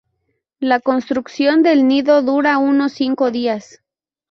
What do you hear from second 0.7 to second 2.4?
construcción del nido